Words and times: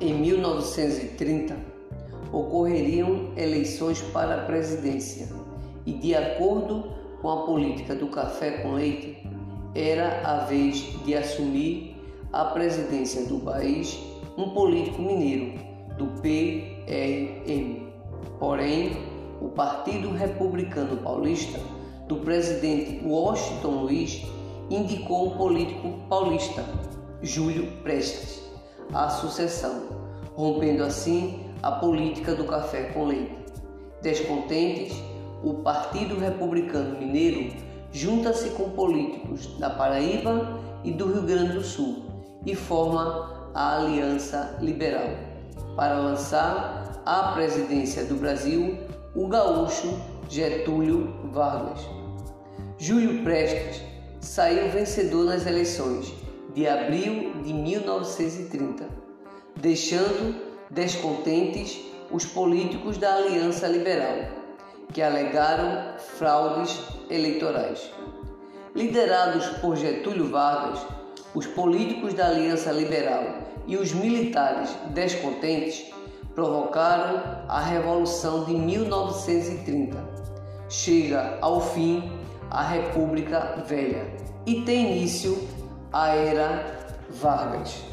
Em 0.00 0.12
1930, 0.12 1.56
ocorreriam 2.32 3.32
eleições 3.36 4.00
para 4.12 4.34
a 4.34 4.44
presidência 4.44 5.28
e, 5.86 5.92
de 5.92 6.14
acordo 6.14 6.92
com 7.22 7.30
a 7.30 7.46
política 7.46 7.94
do 7.94 8.08
café 8.08 8.58
com 8.58 8.72
leite, 8.72 9.24
era 9.74 10.20
a 10.24 10.44
vez 10.46 10.84
de 11.04 11.14
assumir 11.14 11.96
a 12.32 12.44
presidência 12.46 13.24
do 13.26 13.38
país 13.38 13.96
um 14.36 14.50
político 14.50 15.00
mineiro 15.00 15.58
do 15.96 16.06
PRM. 16.20 17.86
Porém, 18.40 18.96
o 19.40 19.48
Partido 19.48 20.10
Republicano 20.10 20.96
Paulista 20.96 21.60
do 22.08 22.16
presidente 22.16 23.00
Washington 23.04 23.82
Luiz 23.82 24.22
indicou 24.68 25.28
um 25.28 25.36
político 25.36 25.88
paulista, 26.08 26.64
Júlio 27.22 27.66
Prestes, 27.82 28.42
à 28.92 29.08
sucessão, 29.08 29.82
rompendo 30.34 30.82
assim 30.82 31.44
a 31.62 31.72
política 31.72 32.34
do 32.34 32.44
café 32.44 32.84
com 32.92 33.06
leite. 33.06 33.36
Descontentes, 34.02 34.96
o 35.42 35.54
Partido 35.54 36.18
Republicano 36.18 36.98
Mineiro 36.98 37.54
junta-se 37.90 38.50
com 38.50 38.70
políticos 38.70 39.58
da 39.58 39.70
Paraíba 39.70 40.58
e 40.82 40.90
do 40.90 41.12
Rio 41.12 41.22
Grande 41.22 41.52
do 41.52 41.62
Sul 41.62 42.04
e 42.44 42.54
forma 42.54 43.50
a 43.54 43.76
Aliança 43.76 44.58
Liberal 44.60 45.08
para 45.76 45.98
lançar 45.98 47.02
à 47.06 47.32
presidência 47.32 48.04
do 48.04 48.16
Brasil 48.16 48.78
o 49.14 49.28
gaúcho 49.28 49.98
Getúlio 50.28 51.14
Vargas. 51.32 51.80
Júlio 52.78 53.22
Prestes 53.22 53.82
saiu 54.20 54.70
vencedor 54.70 55.24
nas 55.24 55.46
eleições 55.46 56.12
de 56.54 56.68
abril 56.68 57.42
de 57.42 57.52
1930, 57.52 58.88
deixando 59.56 60.34
descontentes 60.70 61.80
os 62.10 62.24
políticos 62.24 62.96
da 62.96 63.16
Aliança 63.16 63.66
Liberal, 63.66 64.16
que 64.92 65.02
alegaram 65.02 65.98
fraudes 65.98 66.80
eleitorais. 67.10 67.90
Liderados 68.74 69.46
por 69.58 69.76
Getúlio 69.76 70.28
Vargas, 70.28 70.80
os 71.34 71.46
políticos 71.46 72.14
da 72.14 72.28
Aliança 72.28 72.70
Liberal 72.70 73.24
e 73.66 73.76
os 73.76 73.92
militares 73.92 74.70
descontentes 74.90 75.92
provocaram 76.34 77.44
a 77.48 77.60
Revolução 77.60 78.44
de 78.44 78.54
1930. 78.54 79.96
Chega 80.68 81.38
ao 81.40 81.60
fim 81.60 82.12
a 82.50 82.62
República 82.62 83.62
Velha 83.66 84.06
e 84.46 84.62
tem 84.62 84.96
início 84.96 85.36
a 85.94 86.08
Era 86.16 86.64
Vargas. 87.08 87.84